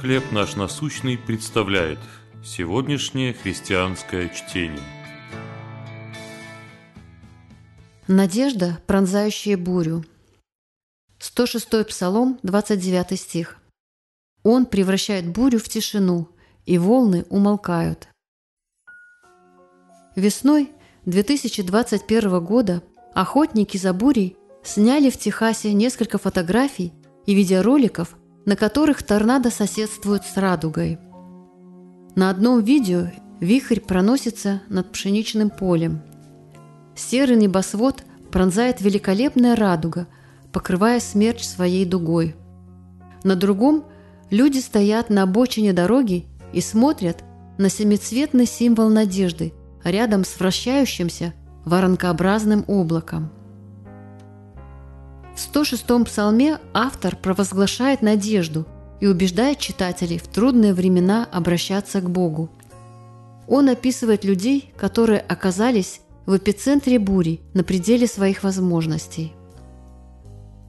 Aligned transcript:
«Хлеб 0.00 0.30
наш 0.30 0.56
насущный» 0.56 1.16
представляет 1.16 1.98
сегодняшнее 2.44 3.32
христианское 3.32 4.28
чтение. 4.28 4.84
Надежда, 8.06 8.78
пронзающая 8.86 9.56
бурю. 9.56 10.04
106 11.18 11.86
Псалом, 11.88 12.38
29 12.42 13.18
стих. 13.18 13.56
Он 14.42 14.66
превращает 14.66 15.28
бурю 15.28 15.58
в 15.58 15.68
тишину, 15.68 16.28
и 16.66 16.76
волны 16.76 17.24
умолкают. 17.30 18.08
Весной 20.14 20.72
2021 21.06 22.44
года 22.44 22.82
охотники 23.14 23.78
за 23.78 23.94
бурей 23.94 24.36
сняли 24.62 25.08
в 25.08 25.16
Техасе 25.16 25.72
несколько 25.72 26.18
фотографий 26.18 26.92
и 27.24 27.34
видеороликов, 27.34 28.14
на 28.46 28.56
которых 28.56 29.02
торнадо 29.02 29.50
соседствуют 29.50 30.24
с 30.24 30.36
радугой. 30.36 30.98
На 32.14 32.30
одном 32.30 32.62
видео 32.62 33.08
вихрь 33.40 33.80
проносится 33.80 34.62
над 34.68 34.90
пшеничным 34.92 35.50
полем. 35.50 36.00
Серый 36.94 37.36
небосвод 37.36 38.04
пронзает 38.30 38.80
великолепная 38.80 39.56
радуга, 39.56 40.06
покрывая 40.52 41.00
смерч 41.00 41.44
своей 41.44 41.84
дугой. 41.84 42.34
На 43.24 43.34
другом 43.34 43.84
люди 44.30 44.58
стоят 44.58 45.10
на 45.10 45.24
обочине 45.24 45.72
дороги 45.72 46.26
и 46.52 46.60
смотрят 46.60 47.24
на 47.58 47.68
семицветный 47.68 48.46
символ 48.46 48.88
надежды 48.88 49.52
рядом 49.84 50.24
с 50.24 50.38
вращающимся 50.38 51.34
воронкообразным 51.64 52.64
облаком. 52.68 53.30
В 55.36 55.38
106-м 55.38 56.06
псалме 56.06 56.58
автор 56.72 57.14
провозглашает 57.14 58.00
надежду 58.00 58.64
и 59.00 59.06
убеждает 59.06 59.58
читателей 59.58 60.16
в 60.16 60.26
трудные 60.28 60.72
времена 60.72 61.28
обращаться 61.30 62.00
к 62.00 62.08
Богу. 62.08 62.48
Он 63.46 63.68
описывает 63.68 64.24
людей, 64.24 64.72
которые 64.78 65.20
оказались 65.20 66.00
в 66.24 66.38
эпицентре 66.38 66.98
бури 66.98 67.42
на 67.52 67.64
пределе 67.64 68.06
своих 68.06 68.44
возможностей. 68.44 69.34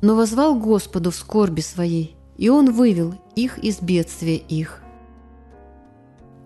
Но 0.02 0.16
возвал 0.18 0.60
Господу 0.60 1.12
в 1.12 1.16
скорби 1.16 1.62
своей, 1.62 2.18
и 2.36 2.50
Он 2.50 2.74
вывел 2.74 3.16
их 3.38 3.60
из 3.60 3.80
бедствия 3.80 4.36
их. 4.36 4.82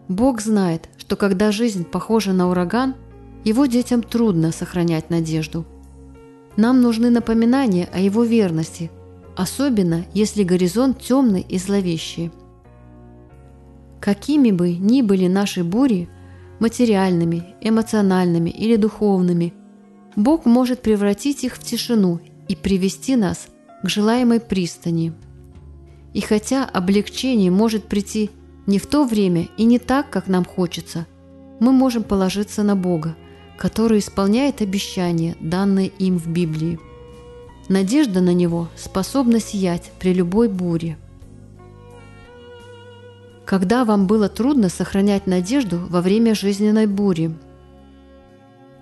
Бог 0.07 0.41
знает, 0.41 0.89
что 0.99 1.15
когда 1.15 1.51
жизнь 1.51 1.85
похожа 1.85 2.33
на 2.33 2.49
ураган, 2.51 2.95
Его 3.43 3.65
детям 3.65 4.03
трудно 4.03 4.51
сохранять 4.51 5.09
надежду– 5.09 5.65
нам 6.57 6.81
нужны 6.81 7.09
напоминания 7.09 7.87
о 7.91 7.99
его 7.99 8.23
верности, 8.23 8.91
особенно 9.35 10.05
если 10.13 10.43
горизонт 10.43 10.99
темный 11.01 11.45
и 11.47 11.57
зловещий. 11.57 12.31
Какими 13.99 14.51
бы 14.51 14.73
ни 14.73 15.01
были 15.01 15.27
наши 15.27 15.63
бури, 15.63 16.09
материальными, 16.59 17.55
эмоциональными 17.61 18.49
или 18.49 18.75
духовными, 18.75 19.53
Бог 20.15 20.45
может 20.45 20.81
превратить 20.81 21.43
их 21.43 21.55
в 21.55 21.63
тишину 21.63 22.19
и 22.47 22.55
привести 22.55 23.15
нас 23.15 23.47
к 23.83 23.89
желаемой 23.89 24.39
пристани. 24.39 25.13
И 26.13 26.21
хотя 26.21 26.65
облегчение 26.65 27.49
может 27.49 27.85
прийти 27.85 28.29
не 28.67 28.77
в 28.77 28.87
то 28.87 29.05
время 29.05 29.47
и 29.57 29.63
не 29.63 29.79
так, 29.79 30.09
как 30.09 30.27
нам 30.27 30.45
хочется, 30.45 31.07
мы 31.59 31.71
можем 31.71 32.03
положиться 32.03 32.63
на 32.63 32.75
Бога, 32.75 33.15
который 33.61 33.99
исполняет 33.99 34.63
обещания, 34.63 35.35
данные 35.39 35.89
им 35.99 36.17
в 36.17 36.27
Библии. 36.27 36.79
Надежда 37.69 38.19
на 38.19 38.33
Него 38.33 38.69
способна 38.75 39.39
сиять 39.39 39.91
при 39.99 40.15
любой 40.15 40.49
буре. 40.49 40.97
Когда 43.45 43.85
вам 43.85 44.07
было 44.07 44.29
трудно 44.29 44.67
сохранять 44.69 45.27
надежду 45.27 45.77
во 45.77 46.01
время 46.01 46.33
жизненной 46.33 46.87
бури? 46.87 47.37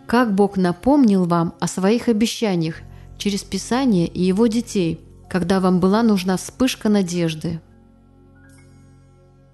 Как 0.07 0.33
Бог 0.33 0.55
напомнил 0.55 1.25
вам 1.25 1.56
о 1.59 1.67
своих 1.67 2.07
обещаниях 2.07 2.75
через 3.17 3.44
Писание 3.44 4.07
и 4.07 4.23
Его 4.23 4.47
детей, 4.47 5.01
когда 5.29 5.59
вам 5.59 5.81
была 5.81 6.03
нужна 6.03 6.38
вспышка 6.38 6.88
надежды? 6.88 7.59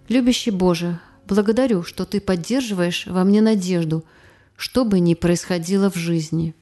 Любящий 0.08 0.52
Боже, 0.52 1.00
благодарю, 1.28 1.82
что 1.82 2.06
Ты 2.06 2.22
поддерживаешь 2.22 3.08
во 3.08 3.24
мне 3.24 3.42
надежду– 3.42 4.06
что 4.58 4.86
бы 4.86 5.00
ни 5.00 5.14
происходило 5.14 5.90
в 5.90 5.96
жизни. 5.96 6.56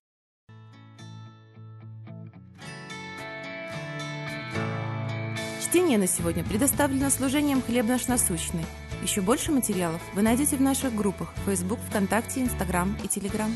Чтение 5.61 5.97
на 5.97 6.07
сегодня 6.07 6.43
предоставлено 6.43 7.09
служением 7.09 7.61
«Хлеб 7.61 7.87
наш 7.87 8.07
насущный». 8.07 8.65
Еще 9.01 9.21
больше 9.21 9.51
материалов 9.51 10.01
вы 10.13 10.21
найдете 10.21 10.55
в 10.55 10.61
наших 10.61 10.95
группах 10.95 11.33
Facebook, 11.45 11.79
ВКонтакте, 11.89 12.41
Инстаграм 12.41 12.95
и 13.03 13.07
Телеграм. 13.07 13.53